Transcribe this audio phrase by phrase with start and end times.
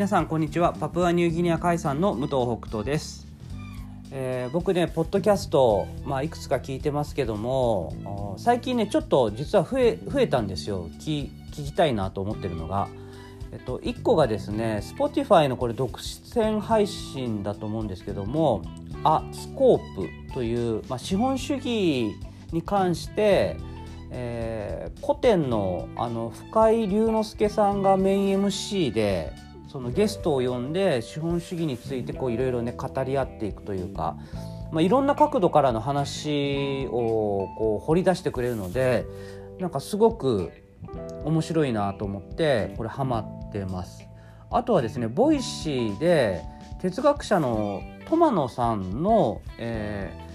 [0.00, 0.72] 皆さんこんにちは。
[0.72, 3.26] パプアニューギニア海産の武藤北斗です、
[4.10, 10.88] えー僕ねポッドキャスト、まあ、いくつか聞いてますけども最近ねちょっと実は増え増えたんですよ。
[11.00, 12.88] 聞聞きたいなと思ってるのが、
[13.52, 18.62] えっと、1個がですね Spotify のこれ独占配信だと思うんですけども
[19.04, 22.14] 「アスコープ」という、まあ、資本主義
[22.52, 23.58] に関して
[24.10, 29.34] えー古典のあの深井龍之介さんがメイン MC で
[29.70, 34.16] そのゲストを呼んで資本主義についていろいろね語り合っていくというか、
[34.72, 39.06] まあ、いろんな角度からの話をこう掘り出してくれるので
[39.60, 40.50] なんかすごく
[41.24, 44.04] 面白いなと思ってこれハマってます。
[44.50, 46.42] あとはですねボイシーで
[46.80, 50.30] 哲学者の友野さんの、えー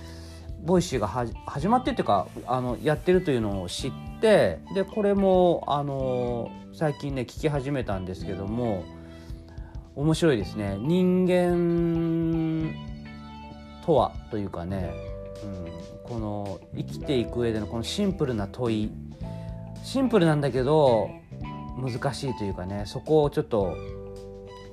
[0.65, 8.83] ボイシーがはじ始まってっていうかあのやってるというのを知ってでこれもあの最近ね聞き始めたんですけども
[9.95, 12.73] 面白いですね人間
[13.85, 14.93] とはというかね、
[15.43, 18.91] うん、この生きていく上でのこのシンプルな問い
[19.83, 21.09] シンプルなんだけど
[21.77, 23.75] 難しいというかねそこをちょっと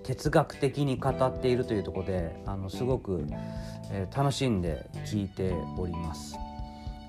[0.03, 6.39] 哲学的に語っているというところであのすごく、えー楽しんで聞いております。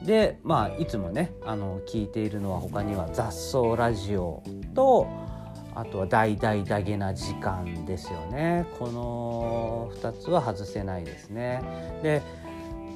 [0.03, 4.43] でまあいつもねあの聞いているのは他には雑草ラジオ
[4.75, 5.07] と
[5.75, 11.61] あとは大々だげな時間ですよねこの2つは外せないですね。
[12.03, 12.21] で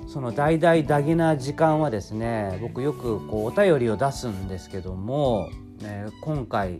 [0.08, 5.50] その大々だげな時間はですね僕よくこうお便りを出すんですけども、
[5.82, 6.80] ね今回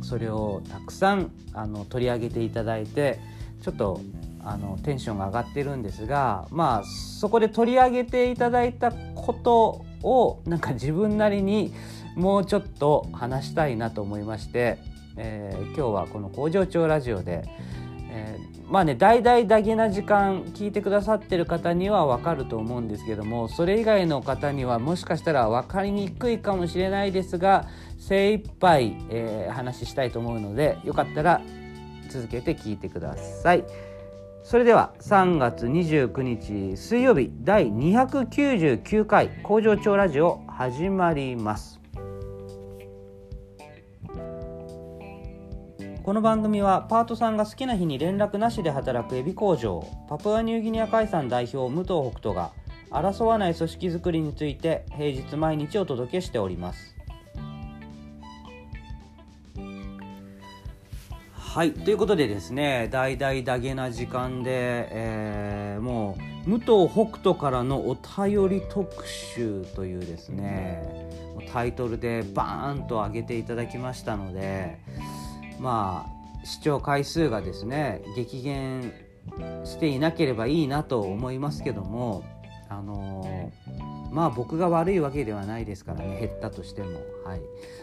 [0.00, 3.20] それをたくさんあの取り上げていただいて
[3.62, 4.00] ちょっと
[4.44, 11.72] あのテンションが上がってるんですがまあそこで取り上げていただいたことをなんか自分なりに
[12.16, 14.78] もうちょっと話したいなと思いまして、
[15.16, 17.44] えー今日はこの工場長ラジオで、
[18.10, 27.68] えーまあね大々だけな時間聞いてくださってる方には分かると思うんですけどもそれ以外の方にはもしかしたら分かりにくいかもしれないですが
[27.98, 31.42] 精一杯、えー話したいと思うのでよかったら
[32.08, 33.64] 続けて聞いてください。
[34.42, 41.81] それでは3月29日水曜日第299回工場長ラジオ始まります
[46.04, 52.50] この番組はパートさんが好きな日に連絡なしで働くエビ工場パプアニューギニア海産代表武藤北斗が
[52.90, 56.96] 争わない組織づくりについて平日毎日お届けしております。
[61.30, 70.82] はいということでですね大々だげな時間で、えーもう武藤北斗からのお便り特集というですね
[71.52, 74.78] タイトルでバーンと上げていただきましたので
[75.62, 78.92] まあ視聴回数がですね激減
[79.64, 82.24] していなければいいなと思いますけども
[82.68, 87.40] あのーまあ僕が悪いわけではないですからね減ったとしても、はい、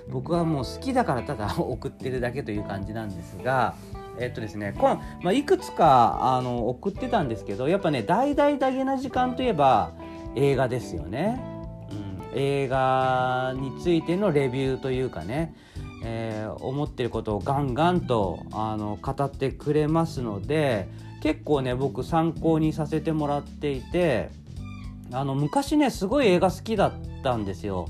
[0.09, 3.73] 僕はもう好きだからただ 送ってるだけという感じなんですが
[4.19, 9.91] えっとですねこん、まあ、いくつかあの送ってたんですけどやっぱね大々だけな時間といえば
[10.35, 11.41] 映画ですよね、
[11.89, 15.53] うん、映画についてのレビューというかね。
[16.03, 20.89] えー思ってることをガンガンとあの語ってくれますので
[21.21, 24.29] 結構ね僕参考にさせてもらっていて
[25.11, 26.93] あの昔ねすごい映画好きだっ
[27.23, 27.87] たんですよ。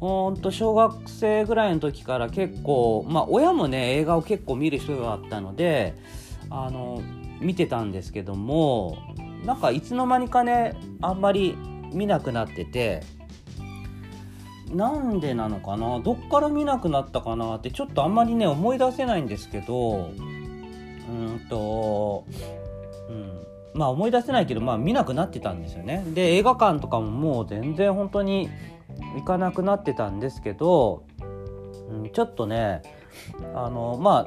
[0.00, 5.94] ほんと小学生ぐらいの時から結構まあ親もね映画を結構見る人だったので
[6.50, 7.02] あの
[7.40, 8.96] 見てたんですけども
[9.44, 11.56] なんかいつの間にかねあんまり
[11.92, 13.02] 見なくなってて
[14.70, 15.98] なんでなのかな？
[16.00, 22.26] どっから見なくなったかなってちょっとあんまりね思い出せないんですけどうんと、
[23.08, 26.04] うん、まあ思い出せないけどまあ見なくなってたんですよね。
[26.14, 28.50] で映画館とかももう全然本当に
[29.16, 31.04] 行かなくなってたんですけど、
[31.90, 32.82] うん、ちょっとね
[33.54, 34.26] あのま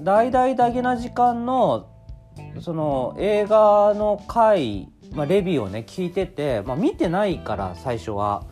[0.00, 1.88] 大々だけな時間の
[2.60, 8.44] その映画の回、まあ、レビューをね聞いてて、まあ、見てないから最初は。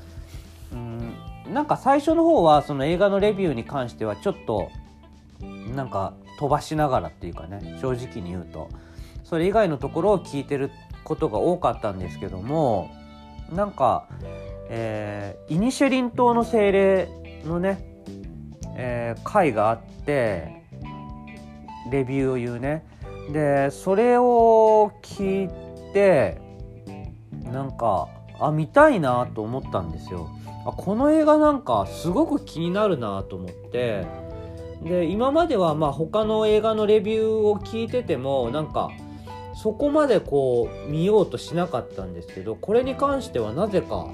[1.58, 4.70] なんか最初の方はその映画のレビューに関してはちょっと
[5.74, 8.68] なんか飛ばしながらっていうかね正直に言うと。
[9.24, 10.70] それ以外のところを聞いてる
[11.02, 12.92] ことが多かったんですけども
[13.52, 14.06] なんか、
[14.70, 17.08] えーイニシェリン島の精霊
[17.44, 17.84] のね、
[18.76, 20.62] えー回があって
[21.90, 22.86] レビューを言うね。
[23.32, 26.40] でそれを聞いて
[27.52, 28.08] なんか
[28.40, 30.30] あ見たいなと思ったんですよ。
[30.66, 34.06] あこの映画なんかすごく気になるなと思って。
[34.82, 38.90] で今まではまあ他の映画のレビューを聞いててもなんか
[39.54, 44.08] そこまでこう見ようとしなかったんですけどこれに関してはなぜか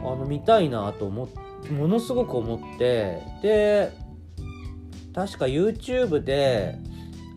[0.00, 1.28] あの見たいなと思
[1.70, 3.92] ものすごく思ってで
[5.14, 6.76] 確か YouTube で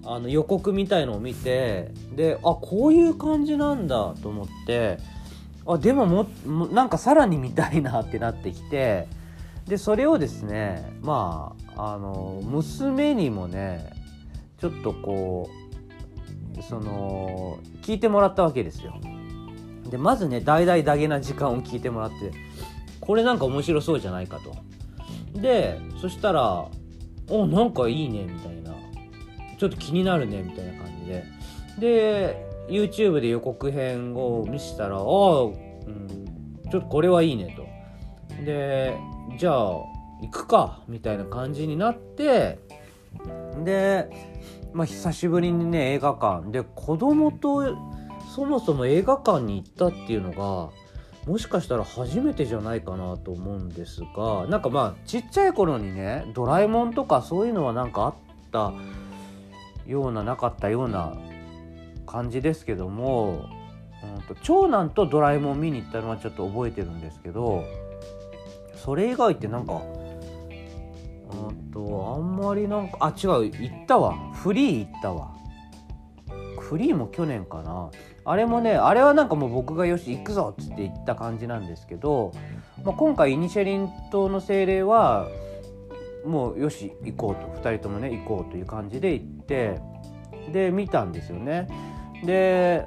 [0.03, 4.97] あの予告みたいのを見てであこういう感じなんだと思って
[5.67, 9.07] あでもももなんかさらに見たいなってなってきて
[9.67, 13.91] でそれをですねまああの娘にもね
[14.59, 15.49] ちょっとこ
[16.57, 18.95] うその聞いてもらったわけですよ。
[19.89, 22.31] でまずね大々だげな時間を聞いてもらって
[22.99, 24.55] これなんか面白そうじゃないかと。
[25.39, 26.65] でそしたら
[27.29, 28.73] 「おなんかいいね」みたいな
[29.59, 31.23] 「ちょっと気になるね」みたいな感じで
[31.79, 36.07] で YouTube で予告編を見せたら「ああ、うん、
[36.71, 37.65] ちょっとこれはいいね」と。
[38.43, 38.97] で
[39.37, 42.59] じゃあ行くかみたいな感じになって
[43.63, 44.09] で、
[44.73, 47.75] まあ、久しぶりにね映画館で子供と
[48.33, 50.69] そもそも映画館に行ったっていうのが
[51.25, 58.13] もしかしたら初めてじゃないかなと思うんですがなんかまあちっちゃい頃にね「ドラえもん」とかそういうのはなんかあっ
[58.51, 58.73] た
[59.87, 61.13] ようななかったような
[62.05, 63.49] 感じですけども、
[64.17, 67.63] うんと、長男とドラえもん見に行ったのはちょっと覚えてるんですけど
[68.75, 69.81] それ以外ってなんか
[71.31, 74.15] うんとあんまりなんかあ違う行ったわ。
[74.33, 75.35] フリー行ったわ。
[76.59, 77.89] フリーも去年かな。
[78.23, 82.31] あれもねあれはなんかもう僕がよし行くぞっつって行った感じなんですけど、
[82.83, 85.27] まあ、今回イニシェリン島の精霊は
[86.25, 87.61] もうよし行こうと。
[87.61, 89.79] 2人ともね行こうという感じで行って
[90.51, 91.67] で見たんですよね。
[92.25, 92.85] で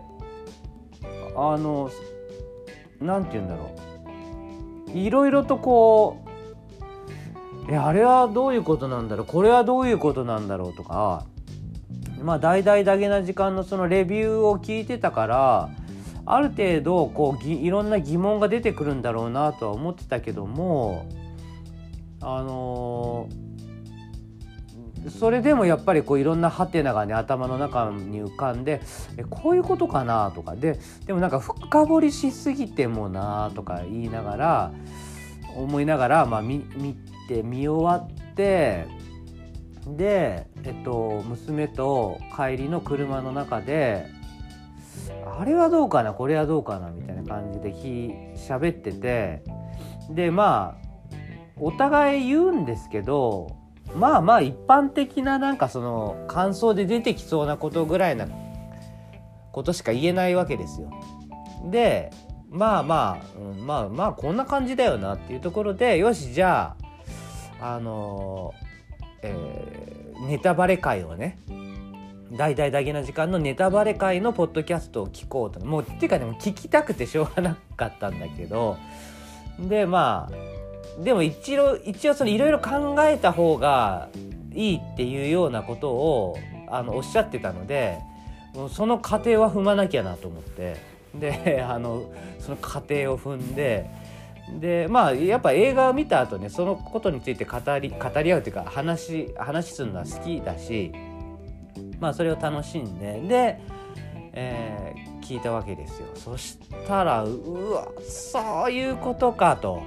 [1.36, 1.90] あの
[3.00, 3.70] 何て言うんだろ
[4.94, 4.98] う。
[4.98, 6.24] いろいろとこ
[7.68, 9.26] うえあれはどういうことなんだろう。
[9.26, 11.26] これはどういうことなんだろうとか
[12.22, 15.70] まあ大々だけな時間のそのレビューを聞いてたから
[16.26, 21.06] ある程度こういろんな疑問が出てくるんだろうなとは思ってたけども
[22.20, 23.47] あのー、
[25.10, 28.80] それでもやっぱりこういろんなハテナがね頭の中に浮かんで
[29.16, 30.56] えこういうことかなとか。
[30.56, 34.72] ででもなんか深掘りしすぎてもなとか言いながら
[35.56, 36.96] 思いながら、まあ、見見
[37.28, 38.86] て見終わって
[39.86, 44.06] で、えっと、娘と帰りの車の中で
[45.38, 49.42] あれはどうかなこれはどうかなみたいな感じでひ喋ってて。
[50.10, 50.88] でまあ
[51.60, 53.48] お互い言うんですけど
[53.98, 58.26] まあまあ一般的ななんかその感想で出てきそうなことぐらいな
[59.52, 60.90] ことしか言えないわけですよ。
[61.70, 62.10] で
[62.48, 66.76] まあまあ、うん、まあまあこんな感じだよなっていうところでよしじゃ
[67.60, 68.54] ああの
[69.22, 71.38] えー、ネタバレ会をね
[72.32, 78.76] 大々だけな時間のネタバレ会のポッドキャストを聞こうともうっていうかでも聞きたくてしょうがなかったんだけど
[79.58, 80.57] でまあ
[81.02, 84.08] でも一応一応そのいろいろ考えた方が
[84.54, 86.36] いいっていうようなことを
[86.68, 87.98] あのおっしゃってたので
[88.70, 90.98] その過程は踏まなきゃなと思って。
[91.14, 93.88] であのその過程を踏んで
[94.60, 100.92] でまあやっぱ映画を見た後ねそのことについて語り語り合うというか話話するのは好きだし
[102.00, 103.60] まあそれを楽しんでで、
[104.32, 106.06] えー、聞いたわけですよ。
[106.14, 109.82] そしたらうわそういうことかと。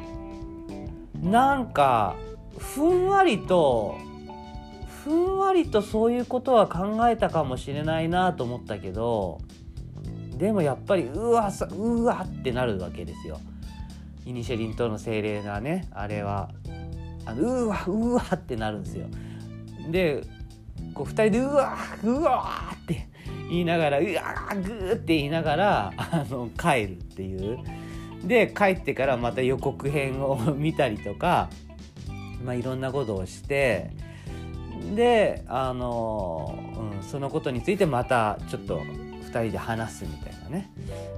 [1.22, 2.16] なんか
[2.58, 3.98] ふんわりと
[5.04, 9.40] ふんわりとそういうことは考えたかもしれないなと思ったけど
[10.38, 13.40] でもやっぱりうわうわってなるわけですよ。
[14.26, 16.50] イニシェリン島の精霊がねあれは
[17.26, 19.08] あのうわうわってなるんですよ。
[19.90, 20.24] で
[20.94, 23.08] こう2人でうわうわって
[23.50, 24.10] 言いながらうわ
[24.56, 27.60] グーって言いながらあの帰るっていう。
[28.24, 31.50] で帰ってからまた予告編を 見たりとか、
[32.44, 33.92] まあ、いろんなことをして
[34.96, 36.58] であの、
[36.98, 40.70] うん、そのことについてまたちょっと2人で話すみたいなね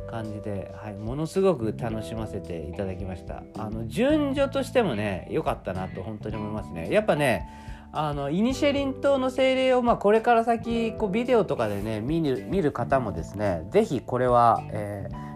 [0.09, 3.43] 感じで、はい、ものすごく楽しませていただきました。
[3.57, 6.89] あの順序としてもね良かったなと本当に思いますね。
[6.91, 7.49] やっぱね
[7.91, 15.32] あのイニシェリン島の精霊を、まあ、これから先こうビデオとかでね見る見る方もですね是非これは、えー、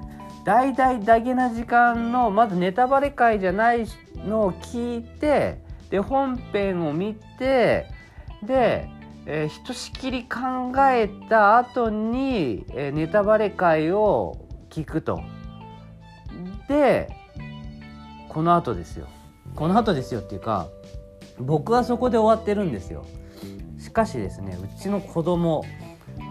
[0.47, 3.85] 大々だけな時間のまずネタバレ会じゃない
[4.15, 7.85] のを聞いてで本編を見て
[8.41, 8.89] で
[9.29, 14.37] えー、ひとしきり考えた後に、えー、ネタバレ会を
[14.69, 15.21] 聞くと。
[16.69, 17.09] で
[18.29, 19.07] この後ですよ
[19.55, 20.67] この後ですよっていうか
[21.39, 23.05] 僕はそこで終わってるんですよ
[23.79, 25.65] しかしですねうちの子供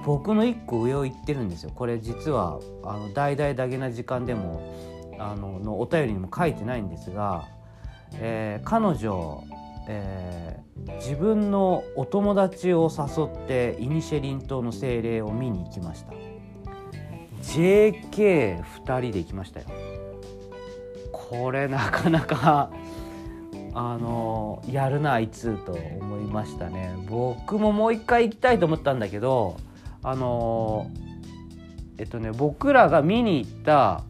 [0.06, 1.72] 僕の1個上を言ってるんですよ。
[1.74, 4.62] これ実はあの大々だけな時間でも
[5.18, 7.48] あののお便りにも書いてないんですが、
[8.20, 9.42] えー、彼女、
[9.88, 16.12] えー、自分のお友達を誘ってイニシェリン島の精霊を見に行きました。
[17.42, 19.66] JK2 人で行きましたよ。
[21.10, 22.70] これなかなか
[23.74, 26.94] あのやるなあいつと思いましたね。
[27.08, 29.56] 僕ももう一回行きたいと思ったんだけど
[30.02, 30.90] あの
[31.98, 34.02] えっとね僕らが見に行った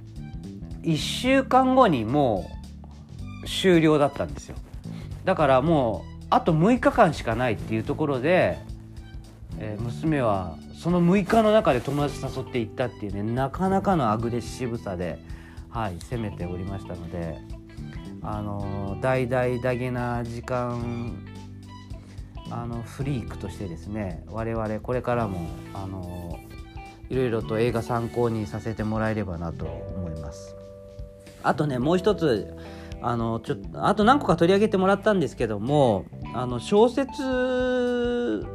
[0.82, 2.50] 1週間後にも
[3.42, 4.56] う終了だったんですよ。
[5.24, 8.58] だからもうあと6日間しかないっていうところで、
[9.58, 15.18] えー、娘はその6日の中で友達誘って行ったっていうねなかなかのアグレッシブさで、
[15.68, 17.38] はい、攻めておりましたので
[18.22, 21.16] あの大々だげな時間
[22.50, 26.38] あのフリークとしてですね我々これからもあの
[27.08, 30.56] いろいろと映画参考にさせてもらえればなと思います。
[31.42, 32.56] あとねもう一つ
[33.02, 37.22] あのちょあと何個か取り上げてもらったんですけどもあの小説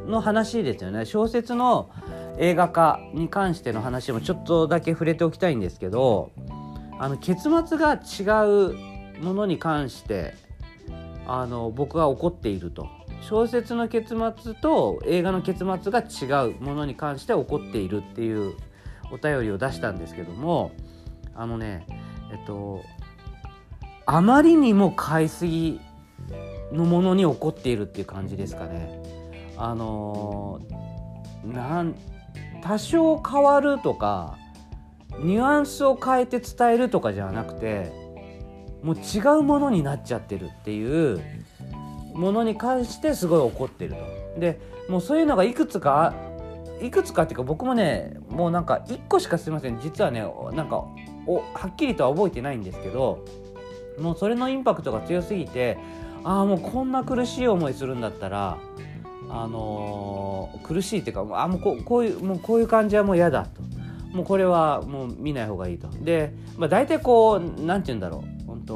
[0.07, 1.89] の話ですよね小説の
[2.37, 6.31] 映画化に関しての話もちょっとだけ触れておきたいんですけど
[6.99, 10.33] あの結末が違うものに関して
[11.27, 12.87] あの僕は怒っていると
[13.21, 18.55] 小説の結末と映画の結末が違うものに関して怒っているっていう
[19.11, 20.71] お便りを出したんですけども
[21.35, 21.85] あのね
[22.31, 22.83] えっと
[24.05, 25.79] あまりにも買いすぎ
[26.71, 29.01] のものに起こっているっていう感じですかね。
[29.57, 30.59] あの
[31.45, 31.95] なん
[32.63, 34.37] 多少変わるとか
[35.19, 37.91] ニュアンスを変えて伝えるとかじゃなくて
[38.81, 41.21] もう違うものになっちゃってるっていう
[42.21, 43.95] ものに関してすごい怒ってる
[44.35, 44.39] と。
[44.39, 46.13] でもうそういうのがいくつか
[46.79, 49.79] いくつかっていうか僕もねもうなんか1個しかすいません。
[49.79, 50.23] 実はね
[50.53, 50.85] なんか
[51.25, 53.25] おはっきりとは覚えてないんですけど
[53.99, 55.77] もうそれのインパクトが強すぎて
[56.23, 58.57] ああもうこんな苦しい思いするんだったら
[59.29, 63.61] あのー、苦しいっていうかあもうここういうもうこういう感じはもう嫌だと。
[64.11, 65.87] もうこれはもう見ない方がいいと。
[65.87, 68.45] で、まあ、大体こうなんて言うんだろう。
[68.45, 68.75] 本当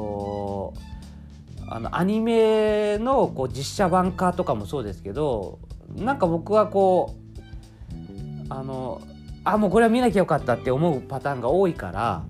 [1.68, 5.58] あのアニメのこう実写版化とかもそうですけど
[5.94, 9.02] なんか僕はこうあの
[9.44, 12.24] あもうこれは見なきゃよかったって思うパターンが多いから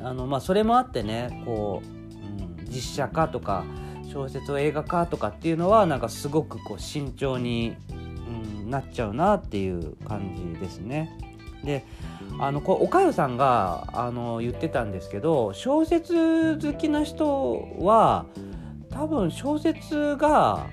[0.00, 3.64] あの、まあ、それもあってねこう、うん、実写化とか
[4.12, 11.18] 小説を映画化とかっていうのはなんかすごくこう慎重に、うん、なっちゃうなっていう感じですね。
[11.64, 11.84] で
[12.38, 18.26] あのこおかゆさんがあの言ってたんですけど小説好きな人は
[18.90, 20.66] 多分小説が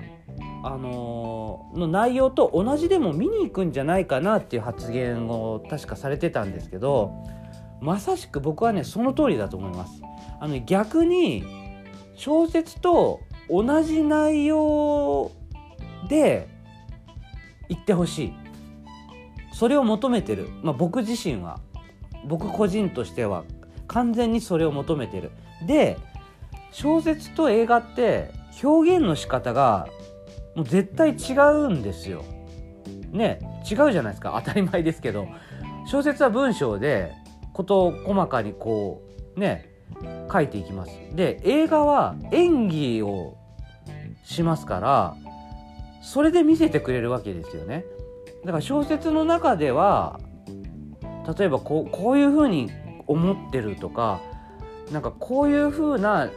[0.63, 7.13] あのの内容と同じでも見に行くんじゃないかなっていう発言を確かされてたんですけど
[7.81, 10.01] まさしく僕はねその通りだと思います。
[10.39, 11.43] あの逆に
[12.15, 15.31] 小説と同じ内容
[16.07, 16.47] で
[17.69, 18.42] 言ってほしい
[19.53, 21.59] それを求めてる、まあ、僕自身は
[22.25, 23.43] 僕個人としては
[23.87, 25.31] 完全にそれを求めてる
[25.67, 25.97] で
[26.71, 28.31] 小説と映画って
[28.63, 29.87] 表現の仕方が
[30.55, 31.33] もう絶対違
[31.65, 32.23] うんですよ。
[33.11, 35.27] ね違うじゃないですか当たり前ですけど
[35.85, 37.13] 小説は文章で
[37.53, 39.03] 事細かにこ
[39.35, 39.69] うね
[40.31, 40.91] 書いていきます。
[41.13, 43.37] で映画は演技を
[44.23, 45.15] しますから
[46.01, 47.85] それで見せてくれるわけですよね。
[48.45, 50.19] だから小説の中では
[51.37, 52.69] 例えばこうこういうふうに
[53.07, 54.21] 思ってるとか
[54.91, 56.29] なんかこういうふうな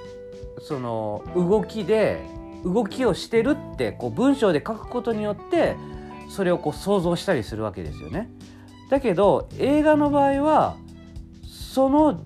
[0.61, 2.23] その動きで
[2.65, 5.77] 動きをしてるってこう文章で書くことによって
[6.29, 8.31] それをこう想像したりするわけですよね。
[8.91, 10.77] だけど映画の場合は
[11.45, 12.21] その、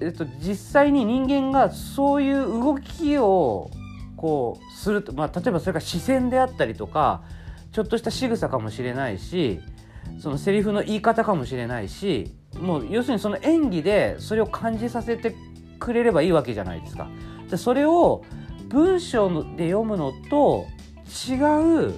[0.00, 3.70] えっと、実際に人間がそういう動きを
[4.16, 7.22] こうすると、まあ、例えばそれが視線であったりとか
[7.72, 9.60] ちょっとした仕草かもしれないし
[10.18, 15.34] そのセリフの言い方かもしれないしもう要するにその演技でそれを感じさせて
[15.78, 17.08] くれればいいわけじゃないですか。
[17.50, 18.24] でそれを
[18.68, 20.66] 文章で読むのと
[21.28, 21.34] 違
[21.88, 21.94] う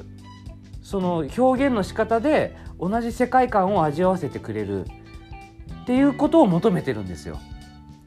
[0.82, 4.84] その表現の仕方で同じ世界観を味わわせてくれる
[5.82, 7.38] っていうことを求めてるんですよ。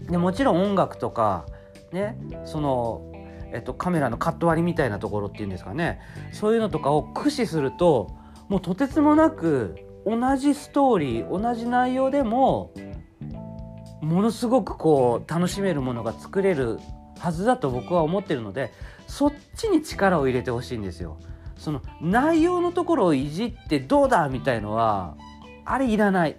[0.10, 1.46] でもちろん音楽とか
[1.92, 3.07] ねその、
[3.54, 6.00] えっと、カメラのカット割りみたいなところっていうんですかね。
[6.32, 8.12] そういうのとかを駆使すると
[8.50, 9.76] もうとてつもなく
[10.06, 12.72] 同じストーリー同じ内容でも
[14.02, 16.80] ものすごくこう楽しめるものが作れる
[17.20, 18.72] はずだと僕は思ってるので
[19.08, 21.18] そっちに力を入れてほしいんですよ。
[21.58, 25.16] その内容のところをいじってどうだみたいのは
[25.66, 26.38] あれいらない。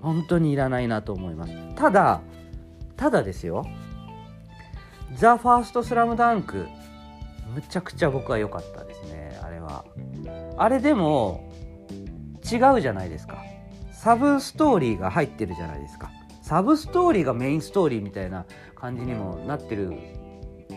[0.00, 1.52] 本当にいらないなと思います。
[1.74, 2.20] ただ
[2.96, 3.64] ただですよ
[5.14, 6.66] 「ザ・ファーストスラムダンク
[7.54, 9.84] むちゃくちゃ僕は良かったですねあれは。
[10.56, 11.50] あれでも
[12.50, 13.42] 違うじゃないですか。
[13.92, 16.10] サブストーリーが入ってるじゃないですか。
[16.42, 19.92] サブストーリーがメインストーリーみたいな感じにもなってる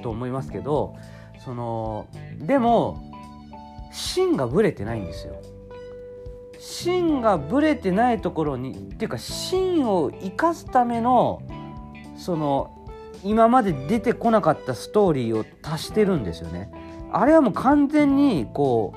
[0.01, 0.95] と思いますけど
[1.39, 2.07] その
[2.39, 3.09] でも
[3.91, 5.35] 芯がぶれてないんですよ。
[6.59, 11.41] 芯がぶれてないところにっていうか芯を生かすための
[12.17, 12.80] その
[13.23, 16.71] 今まで出てこなかったストーリーを足してるんですよね。
[17.11, 18.93] あれはもう完全にこ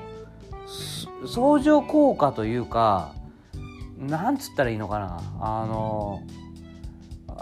[1.23, 3.13] う相乗効果というか
[3.97, 5.21] なんつったらいいのかな。
[5.39, 6.21] あの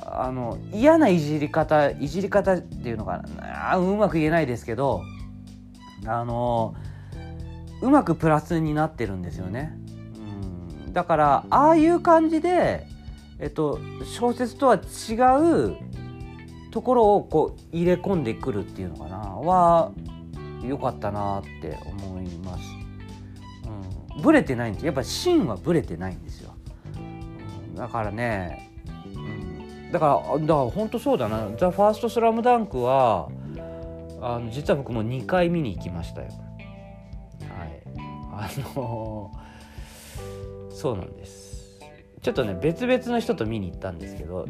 [0.05, 3.77] あの嫌ないじり方いじり方っていうのかな。
[3.77, 5.03] うまく言えないですけど
[6.05, 6.75] あの
[7.81, 9.77] うまくプラスになってるんですよね。
[10.85, 12.87] うん、だからああいう感じで、
[13.39, 14.79] えっと、小説とは違
[15.69, 15.75] う
[16.73, 19.17] ところをこう入れ込んでくるっていうのかな。
[19.17, 19.91] は
[20.63, 22.63] 良かったなって思います。
[24.15, 24.85] うん、ブレてないんです。
[24.87, 26.55] やっぱ芯はブレてないんですよ。
[27.75, 28.71] だからね、
[29.15, 33.29] うん、だからだから本当そうだな「ザ・ファーストスラムダンクは
[34.19, 36.27] あの実は僕も2回見に行きましたよ。
[36.27, 37.83] はい。
[38.31, 41.79] あのー、そうなんです。
[42.23, 44.47] ちょっとね別々の人と見に行ったんですけど、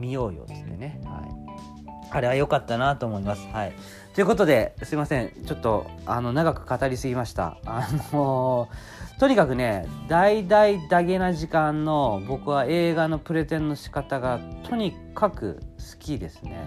[0.00, 3.46] 見ようよっつってね、はい、あれは良かったなと思います。
[3.52, 3.72] はい、
[4.14, 7.58] ということですいませんちょっとあの長く語りすぎました。
[7.64, 16.66] あのー、とにかくね大々だげな時間の僕は映画のプレゼンの仕方がとにかく好きですね。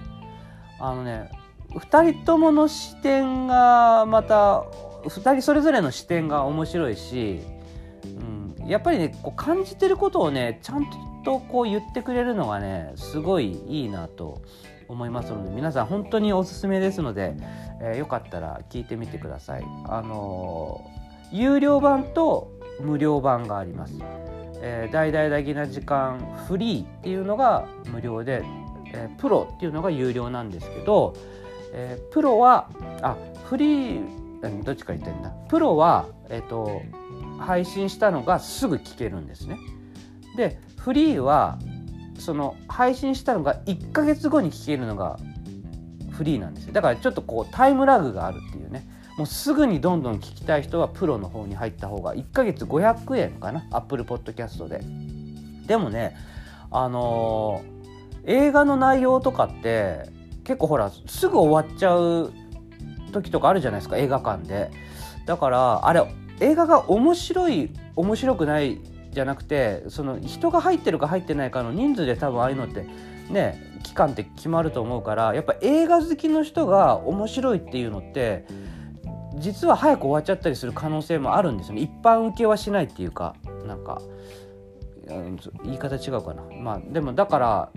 [0.80, 1.30] あのね
[1.72, 4.64] 2人ともの視点がまた
[5.06, 7.42] 2人それぞれの視点が面白いし、
[8.60, 14.42] うん、やっぱりねこう感じてることをねちゃんととこう言ってくれるのがねすごいいいなと
[14.88, 17.36] 思いますので皆さん本当におすすめですので、
[17.82, 19.66] えー、よかったら聞いてみてください。
[19.86, 23.94] あのー、有料版と無料版があります。
[24.66, 28.44] えー、大々だけな時間フリーっていうのが無料で、
[28.94, 31.16] えー、プロっていうのが有料なんですけど、
[31.74, 32.70] えー、プロは
[33.02, 34.24] あフリー
[34.64, 36.82] どっちか言ってんだプロは、えっと、
[37.40, 39.58] 配信したのがすぐ聞けるんですね。
[40.36, 41.60] でフリーは
[42.20, 45.18] その配信したのが1ヶ月後に聞けるのが
[46.12, 46.74] フリーなんですよ。
[46.74, 48.86] だからちょっとこうタイムラグがあるっていうね。
[49.18, 53.66] もうすぐにどんどん聞きたい人はプロの方に入った方が1ヶ月500円かな。
[53.72, 54.82] アップルポッドキャストで。
[55.68, 56.18] でもね
[56.70, 60.10] あのー、映画の内容とかって
[60.44, 62.34] 結構ほらすぐ終わっちゃう
[63.14, 63.96] 時とかあるじゃないですか。
[63.96, 64.70] 映画館で。
[65.26, 66.04] だからあれ
[66.42, 68.82] 映画が面白い面白くない
[69.14, 72.86] じゃなくてその人が入ってるか入ってないかの人数で多分ああいうのって
[73.30, 78.46] ね期間って決まると思うからやっぱ映画好きの人が面白いっていうのって
[79.36, 81.82] 実は早く終わっちゃったりする可能性もあるんですよね。
[81.82, 83.36] 一般受けはしないっていうか
[83.68, 84.02] なんか
[85.64, 86.44] 言い方違うかな。
[86.62, 87.70] まあでもだから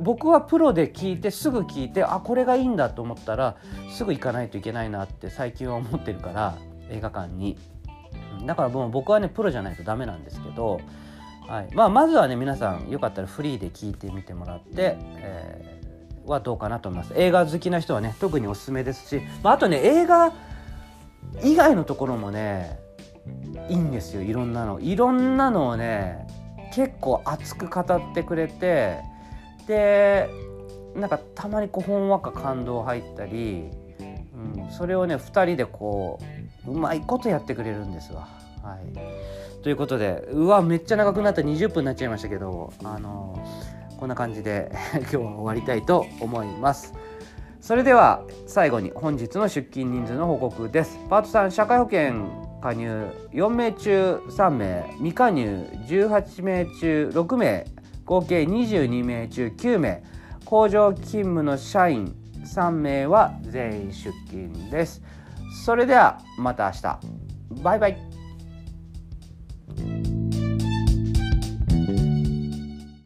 [0.00, 3.56] 僕はプロで聞いてすぐ聞いてあこれがいいんだと思ったら
[3.90, 6.56] すぐ行かないといけないなって最近は思ってるから
[6.90, 7.58] 映画館に。
[8.46, 10.80] だからもう僕はねプロじゃないとダメなんですけど、
[11.46, 11.68] はい。
[11.74, 17.14] まあ、まずはね皆さんよかったらフリーで聞いてみてもらって、えー、はどうかなと思います。
[17.16, 20.32] 映画好きな人はね特におすすめですし、まあ、あとね映画
[21.42, 22.78] 以外のところもね
[23.68, 24.22] いいんですよ。
[24.22, 24.80] いろんなの。
[24.80, 26.26] いろんなのをね
[26.72, 29.00] 結構熱く語ってくれて
[29.66, 30.30] で
[30.94, 33.70] なんかたまにこうほんわか感動入ったり、
[34.56, 38.28] うん、それをね2人でこううまいことやってくれるんですわ。
[38.62, 43.42] はい、ということでうわめっちゃ長くなった20分になっちゃいましたけどあの
[43.96, 44.70] こんな感じで
[45.00, 46.94] 今日は終わりたいと思います。
[47.60, 50.98] それでは最後に本日の出勤人数の報告です。
[51.08, 57.64] パート3社会保険加入4名中3名未加入18名中6名
[58.04, 60.02] 合計22名中9名
[60.44, 65.02] 工場勤務の社員3名は全員出勤です
[65.50, 67.00] それではまた明日。
[67.62, 68.09] バイバイ。